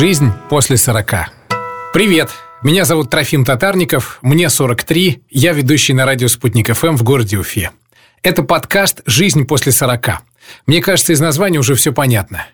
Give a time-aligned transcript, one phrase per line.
[0.00, 1.12] Жизнь после 40.
[1.92, 2.30] Привет!
[2.62, 7.70] Меня зовут Трофим Татарников, мне 43, я ведущий на радио «Спутник ФМ» в городе Уфе.
[8.22, 10.12] Это подкаст «Жизнь после 40».
[10.64, 12.46] Мне кажется, из названия уже все понятно.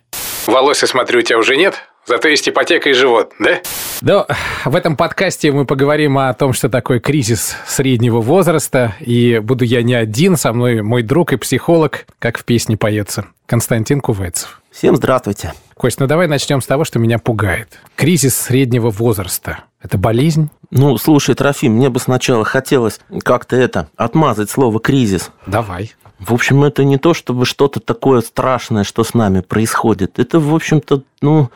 [0.49, 1.77] Волос, я смотрю, у тебя уже нет?
[2.05, 3.61] Зато есть ипотека и живот, да?
[4.01, 4.27] Да,
[4.65, 8.97] в этом подкасте мы поговорим о том, что такое кризис среднего возраста.
[8.99, 13.27] И буду я не один, со мной мой друг и психолог, как в песне поется,
[13.47, 14.61] Константин Кувайцев.
[14.73, 15.53] Всем здравствуйте.
[15.79, 17.81] Кость, ну давай начнем с того, что меня пугает.
[17.97, 19.65] Кризис среднего возраста.
[19.83, 20.49] Это болезнь?
[20.71, 25.31] Ну, слушай, Трофим, мне бы сначала хотелось как-то это, отмазать слово «кризис».
[25.47, 25.93] Давай.
[26.19, 30.19] В общем, это не то, чтобы что-то такое страшное, что с нами происходит.
[30.19, 31.51] Это, в общем-то, ну,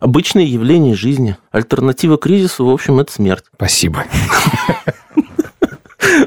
[0.00, 1.38] обычное явление жизни.
[1.50, 3.44] Альтернатива кризису, в общем, это смерть.
[3.54, 4.04] Спасибо.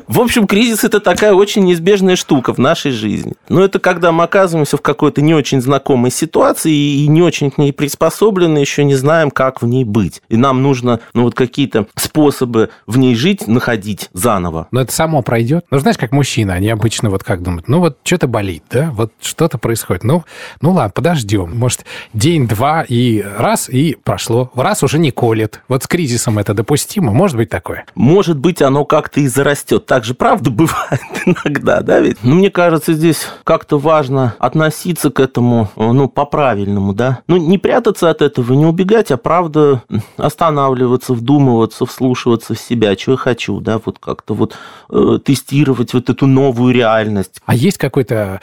[0.08, 3.34] В общем, кризис– это такая очень неизбежная штука в нашей жизни.
[3.48, 7.58] Но это когда мы оказываемся в какой-то не очень знакомой ситуации и не очень к
[7.58, 10.22] ней приспособлены, еще не знаем, как в ней быть.
[10.30, 14.68] И нам нужно ну, вот какие-то способы в ней жить, находить заново.
[14.72, 15.66] Но это само пройдет.
[15.72, 19.14] Ну, знаешь, как мужчина, они обычно вот как думают, ну вот что-то болит, да, вот
[19.22, 20.04] что-то происходит.
[20.04, 20.26] Ну,
[20.62, 21.58] ну ладно, подождем.
[21.58, 24.52] Может, день-два и раз, и прошло.
[24.56, 25.62] Раз уже не колет.
[25.68, 27.14] Вот с кризисом это допустимо?
[27.14, 27.86] Может быть такое?
[27.96, 29.61] Может быть, оно как-то и зарастет.
[29.64, 32.24] Так же, правда, бывает иногда, да, ведь?
[32.24, 37.20] Но мне кажется, здесь как-то важно относиться к этому, ну, по-правильному, да.
[37.28, 39.84] Ну, не прятаться от этого, не убегать, а правда
[40.18, 44.58] останавливаться, вдумываться, вслушиваться в себя, что я хочу, да, вот как-то вот
[44.90, 47.42] э, тестировать вот эту новую реальность.
[47.46, 48.42] А есть какой-то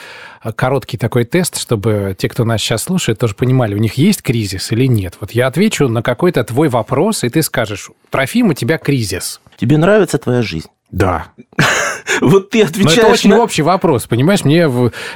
[0.56, 4.72] короткий такой тест, чтобы те, кто нас сейчас слушает, тоже понимали, у них есть кризис
[4.72, 5.16] или нет.
[5.20, 9.40] Вот я отвечу на какой-то твой вопрос, и ты скажешь, Трофим, у тебя кризис.
[9.56, 10.68] Тебе нравится твоя жизнь?
[10.90, 11.28] Да.
[12.20, 12.96] Вот ты отвечаешь...
[12.96, 13.42] Но это очень на...
[13.42, 14.44] общий вопрос, понимаешь?
[14.44, 14.68] Мне,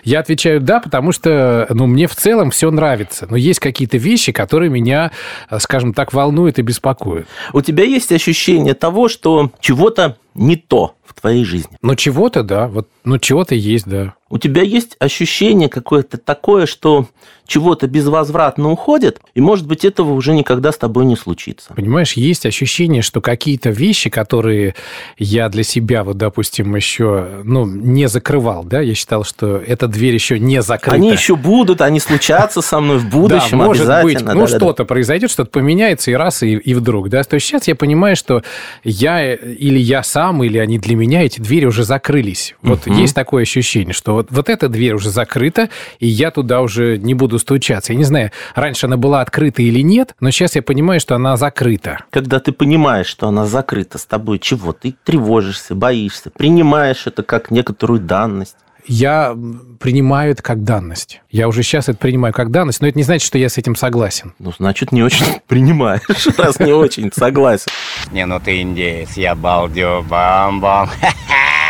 [0.05, 3.27] я отвечаю «да», потому что ну, мне в целом все нравится.
[3.29, 5.11] Но есть какие-то вещи, которые меня,
[5.59, 7.27] скажем так, волнуют и беспокоят.
[7.55, 11.77] У тебя есть ощущение того, что чего-то не то в твоей жизни?
[11.83, 12.69] Ну, чего-то, да.
[12.69, 14.15] Вот, ну, чего-то есть, да.
[14.33, 17.07] У тебя есть ощущение какое-то такое, что
[17.47, 21.75] чего-то безвозвратно уходит, и, может быть, этого уже никогда с тобой не случится.
[21.75, 24.75] Понимаешь, есть ощущение, что какие-то вещи, которые
[25.19, 30.15] я для себя, вот, допустим, еще ну, не закрывал, да, я считал, что эта дверь
[30.15, 30.97] еще не закрыта.
[30.97, 35.31] Они еще будут, они случатся со мной в будущем да, может быть, ну, что-то произойдет,
[35.31, 37.23] что-то поменяется, и раз, и, и вдруг, да.
[37.23, 38.43] То есть сейчас я понимаю, что
[38.83, 42.55] я или я сам, или они для меня, эти двери уже закрылись.
[42.63, 45.69] Вот есть такое ощущение, что вот, вот эта дверь уже закрыта,
[45.99, 47.93] и я туда уже не буду стучаться.
[47.93, 51.37] Я не знаю, раньше она была открыта или нет, но сейчас я понимаю, что она
[51.37, 51.99] закрыта.
[52.11, 54.73] Когда ты понимаешь, что она закрыта с тобой, чего?
[54.73, 59.37] Ты тревожишься, боишься, принимаешь это как некоторую данность я
[59.79, 61.21] принимаю это как данность.
[61.31, 63.77] Я уже сейчас это принимаю как данность, но это не значит, что я с этим
[63.77, 64.35] согласен.
[64.41, 66.03] Ну, значит, не очень принимаешь,
[66.37, 67.69] раз не очень согласен.
[68.11, 70.91] Не, ну ты индеец, я балдю, бам-бам.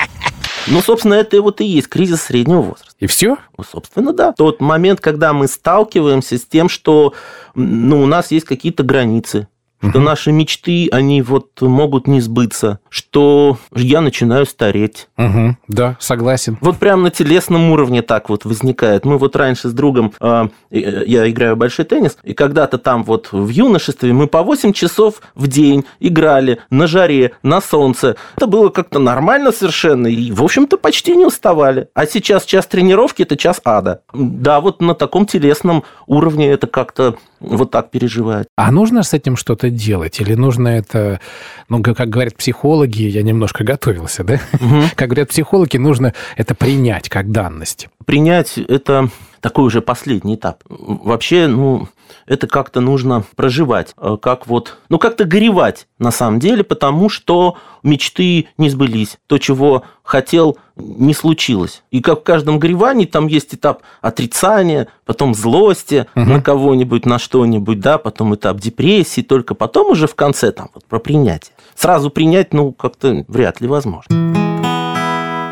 [0.69, 2.95] Ну, собственно, это вот и есть кризис среднего возраста.
[2.99, 3.37] И все?
[3.57, 4.33] Ну, собственно, да.
[4.33, 7.15] Тот момент, когда мы сталкиваемся с тем, что
[7.55, 9.49] ну, у нас есть какие-то границы,
[9.91, 15.09] что наши мечты, они вот могут не сбыться, что я начинаю стареть.
[15.19, 15.57] Угу.
[15.69, 16.59] Да, согласен.
[16.61, 19.05] Вот прям на телесном уровне так вот возникает.
[19.05, 23.49] Мы вот раньше с другом, э, я играю большой теннис, и когда-то там вот в
[23.49, 28.17] юношестве мы по 8 часов в день играли на жаре, на солнце.
[28.37, 31.89] Это было как-то нормально совершенно, и, в общем-то, почти не уставали.
[31.95, 34.03] А сейчас час тренировки– это час ада.
[34.13, 38.49] Да, вот на таком телесном уровне это как-то вот так переживает.
[38.57, 40.21] А нужно с этим что-то делать?
[40.21, 41.21] Или нужно это,
[41.69, 44.35] ну, как говорят психологи, я немножко готовился, да?
[44.55, 44.83] Угу.
[44.95, 47.89] Как говорят психологи, нужно это принять как данность.
[48.05, 49.09] Принять это
[49.43, 50.63] такой уже последний этап.
[50.69, 51.89] Вообще, ну,
[52.27, 57.57] это как-то нужно проживать, э, как вот, ну, как-то горевать на самом деле, потому что
[57.83, 61.83] мечты не сбылись, то, чего хотел, не случилось.
[61.91, 66.25] И как в каждом горевании там есть этап отрицания, потом злости угу.
[66.25, 70.85] на кого-нибудь, на что-нибудь, да, потом этап депрессии, только потом уже в конце там вот
[70.85, 71.53] про принятие.
[71.75, 74.15] Сразу принять, ну, как-то вряд ли возможно.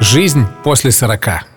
[0.00, 1.49] Жизнь после 40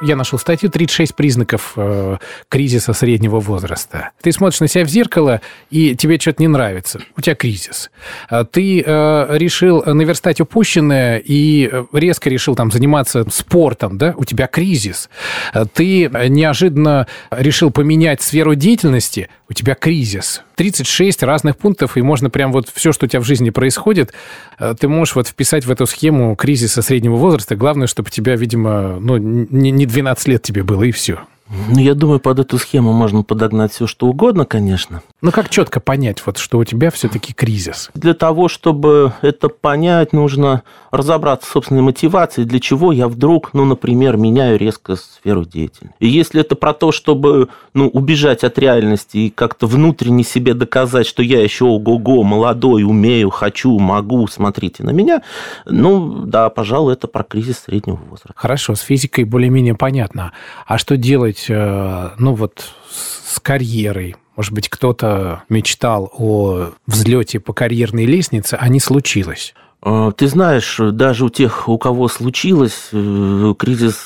[0.00, 2.16] я нашел статью «36 признаков э,
[2.48, 4.10] кризиса среднего возраста».
[4.22, 7.00] Ты смотришь на себя в зеркало, и тебе что-то не нравится.
[7.16, 7.90] У тебя кризис.
[8.28, 14.14] А ты э, решил наверстать упущенное и резко решил там заниматься спортом, да?
[14.16, 15.08] У тебя кризис.
[15.52, 20.42] А ты неожиданно решил поменять сферу деятельности, у тебя кризис.
[20.56, 24.12] 36 разных пунктов, и можно прям вот все, что у тебя в жизни происходит,
[24.58, 27.56] э, ты можешь вот вписать в эту схему кризиса среднего возраста.
[27.56, 31.20] Главное, чтобы тебя, видимо, ну, не 12 лет тебе было, и все.
[31.68, 35.02] Ну, я думаю, под эту схему можно подогнать все, что угодно, конечно.
[35.22, 37.90] Ну, как четко понять, вот, что у тебя все-таки кризис?
[37.94, 43.64] Для того, чтобы это понять, нужно разобраться в собственной мотивации, для чего я вдруг, ну,
[43.64, 45.96] например, меняю резко сферу деятельности.
[45.98, 51.06] И если это про то, чтобы, ну, убежать от реальности и как-то внутренне себе доказать,
[51.06, 55.22] что я еще ого-го, молодой, умею, хочу, могу, смотрите на меня,
[55.66, 58.32] ну, да, пожалуй, это про кризис среднего возраста.
[58.36, 60.32] Хорошо, с физикой более-менее понятно.
[60.66, 64.16] А что делать быть, э, ну вот с карьерой.
[64.36, 69.54] Может быть, кто-то мечтал о взлете по карьерной лестнице, а не случилось.
[69.82, 73.96] Э, ты знаешь, даже у тех, у кого случилось, э, кризис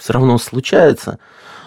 [0.00, 1.18] все равно случается.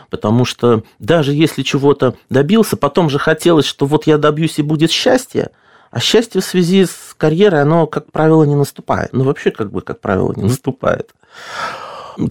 [0.09, 4.91] Потому что даже если чего-то добился, потом же хотелось, что вот я добьюсь и будет
[4.91, 5.51] счастье,
[5.91, 9.13] а счастье в связи с карьерой, оно, как правило, не наступает.
[9.13, 11.11] Ну, вообще, как бы, как правило, не наступает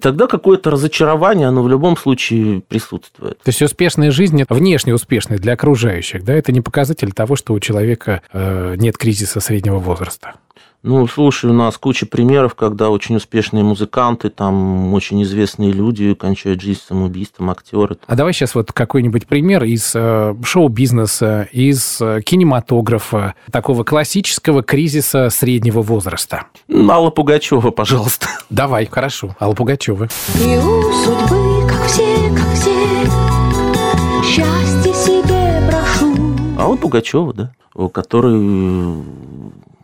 [0.00, 3.38] тогда какое-то разочарование, оно в любом случае присутствует.
[3.38, 7.60] То есть успешная жизнь, внешне успешная для окружающих, да, это не показатель того, что у
[7.60, 10.34] человека э, нет кризиса среднего возраста.
[10.84, 16.60] Ну, слушай, у нас куча примеров, когда очень успешные музыканты, там очень известные люди кончают
[16.60, 17.96] жизнь самоубийством, актеры.
[18.06, 25.30] А давай сейчас вот какой-нибудь пример из э, шоу-бизнеса, из э, кинематографа, такого классического кризиса
[25.30, 26.48] среднего возраста.
[26.70, 28.28] Алла Пугачева, пожалуйста.
[28.50, 30.10] Давай, хорошо, Алла Пугачева.
[30.34, 33.04] И у судьбы, как все, как все,
[34.22, 36.14] счастье себе прошу.
[36.58, 37.52] Алла Пугачева, да,
[37.88, 39.02] который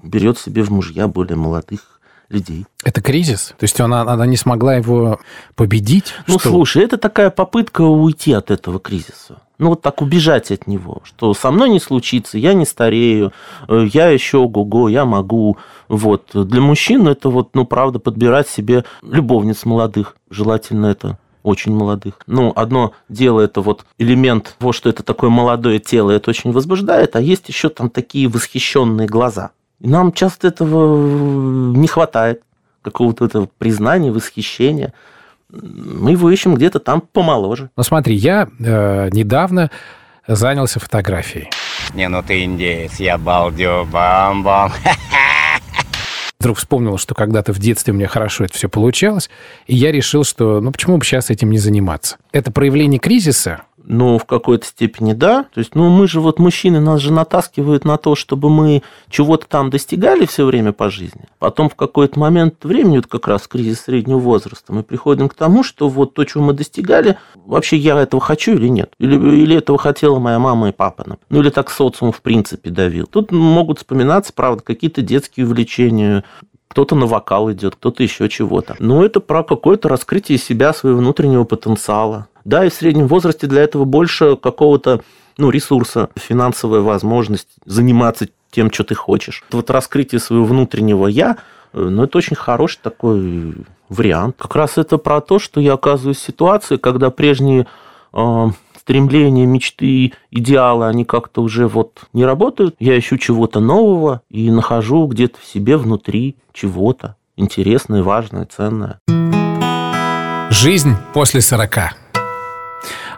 [0.02, 2.00] берет себе в мужья более молодых
[2.30, 2.64] людей.
[2.84, 3.54] Это кризис?
[3.58, 5.20] То есть она, она не смогла его
[5.56, 6.14] победить?
[6.26, 6.50] Ну, что?
[6.50, 9.42] слушай, это такая попытка уйти от этого кризиса.
[9.58, 13.32] Ну, вот так убежать от него, что со мной не случится, я не старею,
[13.68, 15.58] э, я еще ого-го, я могу.
[15.88, 16.30] Вот.
[16.32, 20.16] Для мужчин это вот, ну, правда, подбирать себе любовниц молодых.
[20.30, 22.20] Желательно это очень молодых.
[22.26, 27.16] Ну, одно дело это вот элемент того, что это такое молодое тело, это очень возбуждает,
[27.16, 29.50] а есть еще там такие восхищенные глаза.
[29.80, 32.42] И нам часто этого не хватает,
[32.82, 34.92] какого-то этого признания, восхищения.
[35.50, 37.70] Мы его ищем где-то там помоложе.
[37.76, 39.70] Ну смотри, я э, недавно
[40.26, 41.50] занялся фотографией.
[41.94, 44.72] Не, ну ты индеец, я балдю, бам-бам.
[46.38, 49.28] Вдруг вспомнил, что когда-то в детстве у меня хорошо это все получалось,
[49.66, 52.16] и я решил, что ну почему бы сейчас этим не заниматься.
[52.32, 55.44] Это проявление кризиса, ну, в какой-то степени да.
[55.54, 59.46] То есть, ну, мы же вот мужчины, нас же натаскивают на то, чтобы мы чего-то
[59.46, 61.22] там достигали все время по жизни.
[61.38, 65.62] Потом в какой-то момент времени, вот как раз кризис среднего возраста, мы приходим к тому,
[65.62, 68.92] что вот то, чего мы достигали, вообще я этого хочу или нет?
[68.98, 71.18] Или, или этого хотела моя мама и папа?
[71.28, 73.06] Ну, или так социум в принципе давил.
[73.06, 76.24] Тут могут вспоминаться, правда, какие-то детские увлечения,
[76.70, 78.76] кто-то на вокал идет, кто-то еще чего-то.
[78.78, 82.28] Но это про какое-то раскрытие себя, своего внутреннего потенциала.
[82.44, 85.00] Да, и в среднем возрасте для этого больше какого-то
[85.36, 89.42] ну, ресурса, финансовая возможность заниматься тем, что ты хочешь.
[89.50, 91.38] Вот раскрытие своего внутреннего «я»,
[91.72, 93.54] э, ну, это очень хороший такой
[93.88, 94.36] вариант.
[94.38, 97.66] Как раз это про то, что я оказываюсь в ситуации, когда прежние
[98.12, 98.46] э,
[98.80, 102.76] стремления, мечты, идеалы, они как-то уже вот не работают.
[102.78, 108.98] Я ищу чего-то нового и нахожу где-то в себе внутри чего-то интересное, важное, ценное.
[110.50, 111.92] Жизнь после сорока.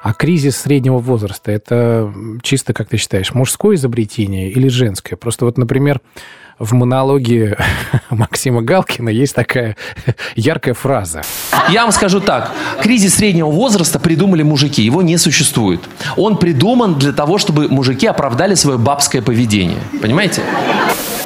[0.02, 2.12] А кризис среднего возраста– это
[2.42, 5.14] чисто, как ты считаешь, мужское изобретение или женское?
[5.14, 6.00] Просто вот, например,
[6.62, 7.58] в монологе
[8.10, 9.76] Максима Галкина есть такая
[10.36, 11.22] яркая фраза.
[11.68, 12.52] Я вам скажу так.
[12.80, 14.82] Кризис среднего возраста придумали мужики.
[14.82, 15.80] Его не существует.
[16.16, 19.80] Он придуман для того, чтобы мужики оправдали свое бабское поведение.
[20.00, 20.42] Понимаете?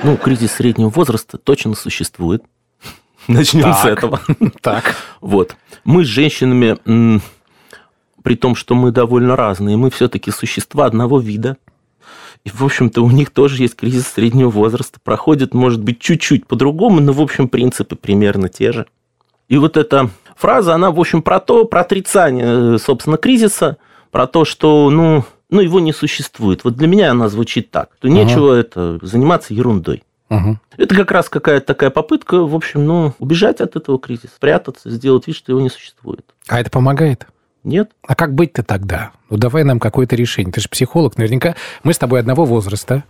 [0.02, 2.42] Ну, кризис среднего возраста точно существует.
[3.28, 4.20] Начнем так, с этого.
[4.62, 4.96] Так.
[5.20, 5.54] Вот.
[5.84, 7.20] Мы с женщинами
[8.22, 11.58] при том, что мы довольно разные, мы все-таки существа одного вида.
[12.46, 15.00] И, в общем-то, у них тоже есть кризис среднего возраста.
[15.02, 18.86] Проходит, может быть, чуть-чуть по-другому, но, в общем, принципы примерно те же.
[19.48, 23.78] И вот эта фраза, она, в общем, про то, про отрицание, собственно, кризиса,
[24.12, 26.62] про то, что, ну, ну его не существует.
[26.62, 28.60] Вот для меня она звучит так, то нечего ага.
[28.60, 30.04] это заниматься ерундой.
[30.30, 30.58] Угу.
[30.76, 35.26] Это как раз какая-то такая попытка, в общем, ну, убежать от этого кризиса, спрятаться, сделать
[35.26, 36.24] вид, что его не существует.
[36.46, 37.26] А это помогает?
[37.66, 37.90] Нет.
[38.06, 39.10] А как быть-то тогда?
[39.28, 40.52] Ну, давай нам какое-то решение.
[40.52, 41.18] Ты же психолог.
[41.18, 43.02] Наверняка мы с тобой одного возраста.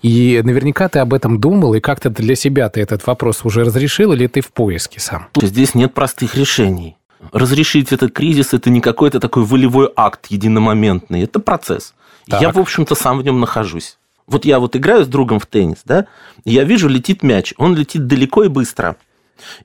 [0.00, 4.12] И наверняка ты об этом думал, и как-то для себя ты этот вопрос уже разрешил,
[4.12, 5.26] или ты в поиске сам?
[5.34, 6.96] Здесь нет простых решений.
[7.32, 11.22] Разрешить этот кризис– это не какой-то такой волевой акт единомоментный.
[11.22, 11.92] Это процесс.
[12.28, 12.40] Так.
[12.40, 13.98] Я, в общем-то, сам в нем нахожусь.
[14.28, 16.06] Вот я вот играю с другом в теннис, да,
[16.44, 17.54] и я вижу, летит мяч.
[17.58, 18.96] Он летит далеко и быстро.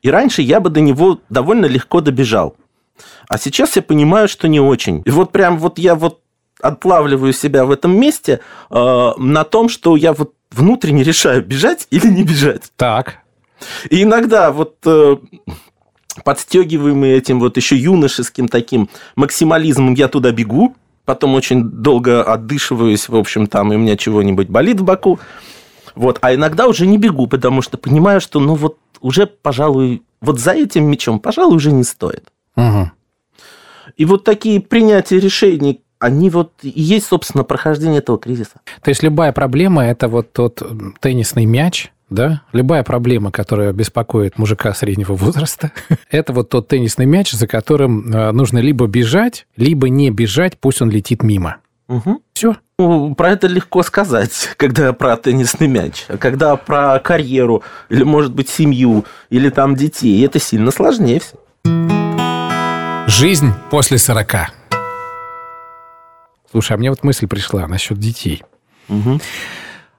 [0.02, 2.56] И раньше я бы до него довольно легко добежал.
[3.28, 5.02] А сейчас я понимаю, что не очень.
[5.06, 6.20] И вот прям вот я вот
[6.62, 8.40] отлавливаю себя в этом месте
[8.70, 12.72] э, на том, что я вот внутренне решаю, бежать или не бежать.
[12.76, 13.20] Так.
[13.90, 15.18] И иногда вот э,
[16.24, 23.16] подстегиваемый этим вот еще юношеским таким максимализмом я туда бегу, потом очень долго отдышиваюсь, в
[23.16, 25.20] общем, там, и у меня чего-нибудь болит в боку.
[25.96, 26.20] Вот.
[26.22, 30.52] А иногда уже не бегу, потому что понимаю, что, ну, вот уже, пожалуй, вот за
[30.52, 32.30] этим мечом, пожалуй, уже не стоит.
[32.56, 32.92] Мгм.
[33.98, 38.62] И вот такие принятия решений, они вот и есть, собственно, прохождение этого кризиса.
[38.82, 40.62] То есть любая проблема– это вот тот
[41.00, 42.42] теннисный мяч, да?
[42.52, 45.72] Любая проблема, которая беспокоит мужика среднего возраста,
[46.10, 50.82] это вот тот теннисный мяч, за которым э, нужно либо бежать, либо не бежать, пусть
[50.82, 51.58] он летит мимо.
[51.88, 52.20] Мгм.
[52.34, 52.56] Все.
[52.80, 56.06] Ну, про это легко сказать, когда про теннисный мяч.
[56.08, 62.01] А когда про карьеру, или, может быть, семью, или там детей, это сильно сложнее все.
[63.22, 64.52] Жизнь после 40.
[66.50, 68.42] Слушай, а мне вот мысль пришла насчет детей.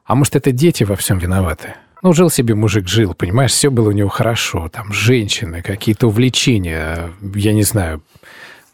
[0.04, 1.74] А может, это дети во всем виноваты?
[2.02, 4.68] Ну, жил себе мужик, жил, понимаешь, все было у него хорошо.
[4.70, 8.02] Там женщины, какие-то увлечения, я не знаю.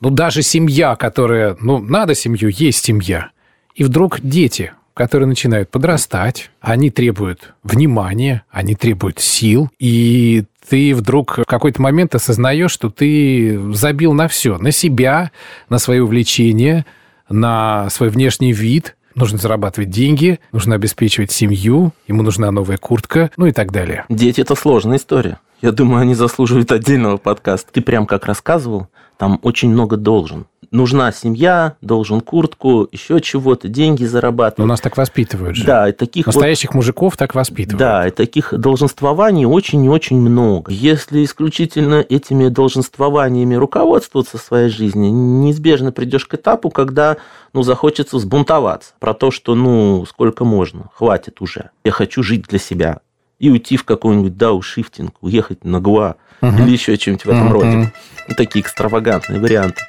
[0.01, 1.59] Ну, даже семья, которая...
[1.61, 3.33] Ну, надо семью, есть семья.
[3.75, 11.39] И вдруг дети, которые начинают подрастать, они требуют внимания, они требуют сил, и ты вдруг
[11.39, 15.31] в какой-то момент осознаешь, что ты забил на все, на себя,
[15.69, 16.87] на свои увлечения,
[17.29, 23.47] на свой внешний вид, нужно зарабатывать деньги, нужно обеспечивать семью, ему нужна новая куртка, ну
[23.47, 24.05] и так далее.
[24.09, 25.41] Дети– это сложная история.
[25.61, 27.73] Я думаю, они заслуживают отдельного подкаста.
[27.73, 30.47] Ты прям как рассказывал, там очень много должен.
[30.71, 34.69] Нужна семья, должен куртку, еще чего-то, деньги Но зарабатывать.
[34.69, 35.65] нас так воспитывают же.
[35.65, 37.79] Да, и таких вот Настоящих мужиков так воспитывают.
[37.79, 40.71] Да, и таких долженствований очень и очень много.
[40.71, 47.17] Если исключительно этими долженствованиями руководствоваться в своей жизни, неизбежно придешь к этапу, когда
[47.55, 51.71] ну, захочется взбунтоваться про то, что ну сколько можно, хватит уже.
[51.83, 53.01] Я хочу жить для себя.
[53.39, 57.53] И уйти в какой-нибудь даушифтинг, уехать на Гуа или еще что-нибудь в этом Мгм.
[57.53, 57.93] роде.
[58.29, 59.81] Ну, такие экстравагантные варианты.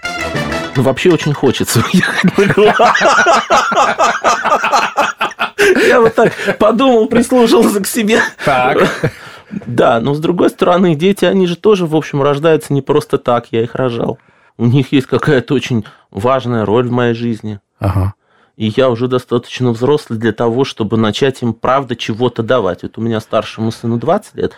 [0.75, 2.93] Ну, вообще очень хочется уехать на Гуа.
[5.87, 8.21] Я вот так подумал, прислушался к себе.
[8.45, 9.11] Так.
[9.65, 13.47] Да, но с другой стороны, дети, они же тоже, в общем, рождаются не просто так,
[13.51, 14.19] я их рожал.
[14.57, 17.59] У них есть какая-то очень важная роль в моей жизни.
[17.79, 18.13] Ага.
[18.59, 22.83] И я уже достаточно взрослый для того, чтобы начать им, правда, чего-то давать.
[22.83, 24.51] Вот у меня старшему сыну 20 лет,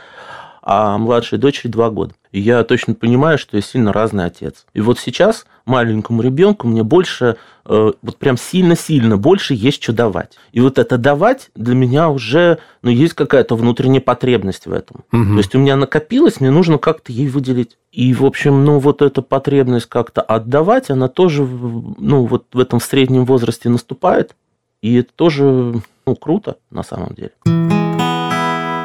[0.64, 2.16] а младшей дочери 2 года.
[2.32, 4.66] И я точно понимаю, что я сильно разный отец.
[4.74, 10.38] И вот сейчас маленькому ребенку мне больше, э, вот прям сильно-сильно больше есть что давать.
[10.52, 15.04] И вот это давать для меня уже, ну, есть какая-то внутренняя потребность в этом.
[15.12, 15.34] Мгм.
[15.34, 17.78] То есть у меня накопилось, мне нужно как-то ей выделить.
[17.92, 22.80] И, в общем, ну, вот эта потребность как-то отдавать, она тоже, ну, вот в этом
[22.80, 24.36] среднем возрасте наступает.
[24.82, 27.32] И это тоже, ну, круто на самом деле.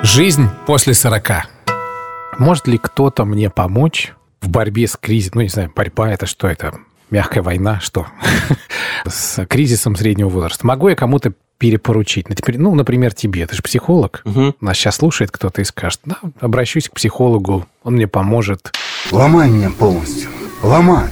[0.02, 1.49] Жизнь после 40.
[2.38, 5.32] Может ли кто-то мне помочь в борьбе с кризисом?
[5.36, 6.78] Ну, не знаю, борьба это что это?
[7.10, 8.06] Мягкая война, что?
[9.06, 10.66] С кризисом среднего возраста.
[10.66, 12.28] Могу я кому-то перепоручить?
[12.28, 13.46] Ну, теперь, ну, например, тебе.
[13.46, 14.22] Ты же психолог.
[14.24, 14.56] Мгм.
[14.60, 18.72] Нас сейчас слушает кто-то и скажет, да, обращусь к психологу, он мне поможет.
[19.12, 20.28] Ломай меня полностью.
[20.62, 21.08] Ломай.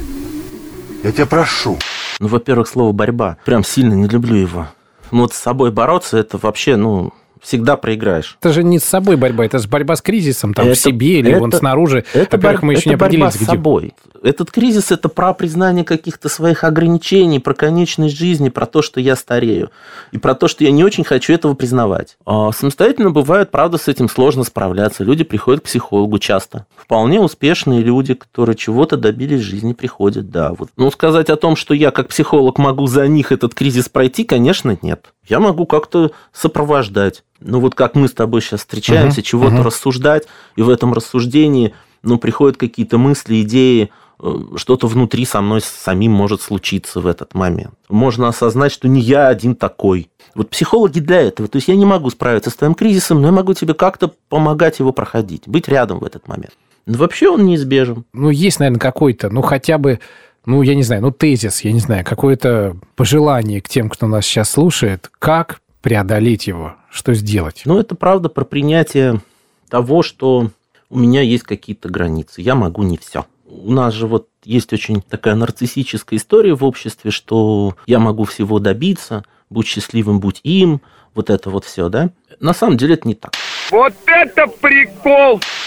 [1.04, 1.78] Я тебя прошу.
[2.18, 3.36] Ну, во-первых, слово борьба.
[3.44, 4.68] Прям сильно не люблю его.
[5.10, 7.12] Ну, вот с собой бороться, это вообще, ну,
[7.44, 8.36] всегда проиграешь.
[8.40, 11.20] Это же не с собой борьба, это же борьба с кризисом, там, в Это- себе
[11.20, 12.04] или вон это- снаружи.
[12.14, 13.46] Это, Во-первых, мы еще не это борьба определились, с где.
[13.46, 13.92] собой.
[14.22, 19.16] Этот кризис– это про признание каких-то своих ограничений, про конечность жизни, про то, что я
[19.16, 19.70] старею.
[20.12, 22.16] И про то, что я не очень хочу этого признавать.
[22.24, 25.04] А самостоятельно бывает, правда, с этим сложно справляться.
[25.04, 26.64] Люди приходят к психологу часто.
[26.74, 30.52] Вполне успешные люди, которые чего-то добились в жизни, приходят, да.
[30.58, 30.70] Вот.
[30.78, 34.78] Ну, сказать о том, что я как психолог могу за них этот кризис пройти, конечно,
[34.80, 35.12] нет.
[35.28, 37.24] Я могу как-то сопровождать.
[37.40, 39.62] Ну, вот как мы с тобой сейчас встречаемся, Мгм, чего-то мгм.
[39.64, 40.26] рассуждать,
[40.56, 43.90] и в этом рассуждении ну, приходят какие-то мысли, идеи,
[44.22, 47.74] э, что-то внутри со мной самим может случиться в этот момент.
[47.88, 50.10] Можно осознать, что не я один такой.
[50.34, 51.48] Вот психологи для этого.
[51.48, 54.78] То есть я не могу справиться с твоим кризисом, но я могу тебе как-то помогать
[54.80, 56.52] его проходить, быть рядом в этот момент.
[56.86, 58.04] Но вообще он неизбежен.
[58.12, 60.00] Ну, есть, наверное, какой-то, ну, хотя бы,
[60.44, 64.26] ну, я не знаю, ну, тезис, я не знаю, какое-то пожелание к тем, кто нас
[64.26, 67.64] сейчас слушает, как преодолеть его, что сделать.
[67.66, 69.20] Но это правда про принятие
[69.68, 70.50] того, что
[70.88, 72.40] у меня есть какие-то границы.
[72.40, 73.26] Я могу не все.
[73.46, 78.60] У нас же вот есть очень такая нарциссическая история в обществе, что я могу всего
[78.60, 80.80] добиться, будь счастливым, будь им,
[81.14, 82.08] вот это вот все, да?
[82.40, 83.34] На самом деле это не так.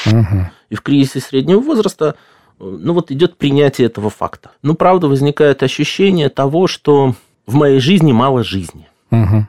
[0.07, 0.50] Мгм.
[0.71, 2.15] И в кризисе среднего возраста
[2.57, 4.50] ну вот идет принятие этого факта.
[4.63, 7.13] Ну, правда, возникает ощущение того, что
[7.45, 8.88] в моей жизни мало жизни.
[9.12, 9.47] Мгм.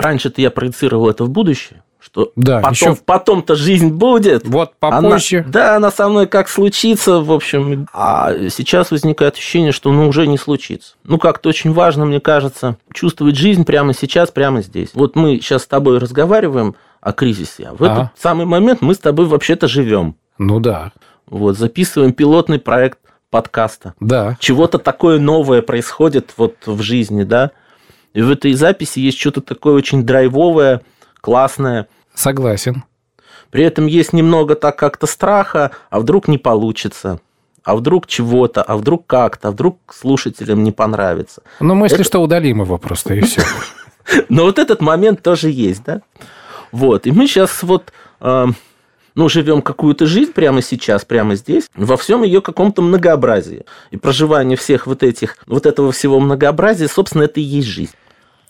[0.00, 4.46] Раньше-то я проецировал это в будущее, что Да, потом, еще потом-то жизнь будет.
[4.46, 5.44] вот Она- попозже.
[5.48, 7.86] да, она со мной как случится, в общем.
[7.92, 10.94] А сейчас возникает ощущение, что ну уже не случится.
[11.04, 14.90] Ну, как-то очень важно, мне кажется, чувствовать жизнь прямо сейчас, прямо здесь.
[14.94, 17.92] Вот мы сейчас с тобой разговариваем о кризисе, а в Ага.
[17.92, 20.16] этот самый момент мы с тобой вообще-то живем.
[20.38, 20.92] Ну да,
[21.26, 22.98] Вот, записываем пилотный проект
[23.30, 23.94] подкаста.
[24.00, 24.36] да.
[24.40, 27.52] Чего-то такое новое происходит вот в жизни, да.
[28.12, 30.82] И в этой записи есть что-то такое очень драйвовое,
[31.20, 31.86] классное.
[32.14, 32.84] Согласен.
[33.50, 37.20] При этом есть немного так как-то страха, а вдруг не получится,
[37.64, 41.42] а вдруг чего-то, а вдруг как-то, а вдруг слушателям не понравится.
[41.60, 43.42] Ну, мы, если Это- что, удалим его просто, и все.
[44.28, 46.02] Но вот этот момент тоже есть, да?
[46.72, 48.46] Вот, и мы сейчас вот, э,
[49.16, 53.64] ну, живем какую-то жизнь прямо сейчас, прямо здесь, во всем ее каком-то многообразии.
[53.90, 57.92] И проживание всех вот этих, вот этого всего многообразия, собственно, это и есть жизнь.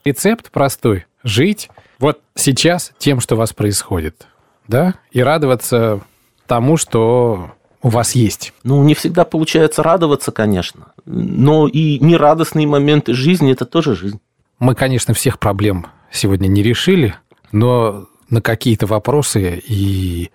[0.04, 1.06] Рецепт простой.
[1.22, 4.26] Жить вот сейчас тем, что у вас происходит.
[4.66, 4.94] Да?
[5.12, 6.00] И радоваться
[6.46, 7.52] тому, что
[7.82, 8.52] у вас есть.
[8.62, 14.20] Ну, не всегда получается радоваться, конечно, но и нерадостные моменты жизни– это тоже жизнь.
[14.58, 17.14] Мы, конечно, всех проблем сегодня не решили,
[17.52, 20.30] но на какие-то вопросы и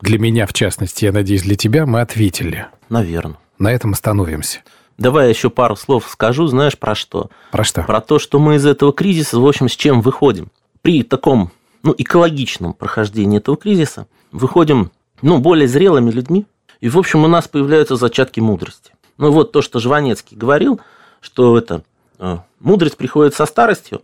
[0.00, 2.66] для меня, в частности, я надеюсь, для тебя, мы ответили.
[2.88, 3.38] Наверное.
[3.58, 4.60] На этом остановимся.
[5.00, 7.30] Давай еще пару слов скажу, знаешь, про что?
[7.52, 7.82] Про что?
[7.84, 10.50] Про то, что мы из этого кризиса, в общем, с чем выходим.
[10.82, 11.50] При таком,
[11.82, 14.90] ну, экологичном прохождении этого кризиса выходим,
[15.22, 16.44] ну, более зрелыми людьми.
[16.82, 18.92] И, в общем, у нас появляются зачатки мудрости.
[19.16, 20.82] Ну, вот то, что Жванецкий говорил,
[21.22, 21.82] что это
[22.18, 24.02] э, мудрость приходит со старостью,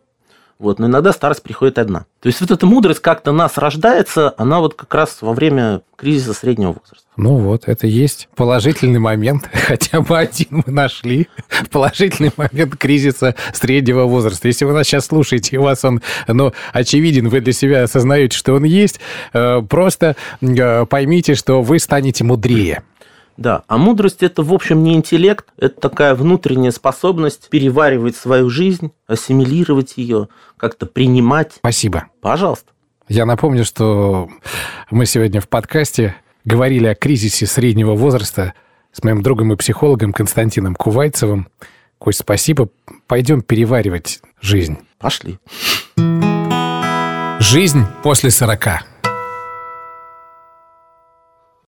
[0.59, 2.07] вот, но иногда старость приходит одна.
[2.21, 6.33] То есть вот эта мудрость как-то нас рождается, она вот как раз во время кризиса
[6.33, 7.07] среднего возраста.
[7.17, 11.29] Ну вот, это есть положительный момент, хотя бы один мы нашли.
[11.71, 14.49] Положительный момент кризиса среднего возраста.
[14.49, 18.55] Если вы нас сейчас слушаете, у вас он, ну, очевиден, вы для себя осознаете, что
[18.55, 18.99] он есть,
[19.35, 22.83] э, просто э, поймите, что вы станете мудрее.
[23.37, 28.93] Да, а мудрость это, в общем, не интеллект, это такая внутренняя способность переваривать свою жизнь,
[29.07, 31.53] ассимилировать ее, как-то принимать.
[31.57, 32.07] Спасибо.
[32.21, 32.73] Пожалуйста.
[33.09, 34.29] Я напомню, что
[34.91, 38.55] мы сегодня в подкасте говорили о кризисе среднего возраста
[38.93, 41.49] с моим другом и психологом Константином Кувайцевым.
[41.99, 42.69] Кость, спасибо.
[43.07, 44.79] Пойдем переваривать жизнь.
[44.99, 45.39] Пошли.
[47.39, 48.96] Жизнь после 40.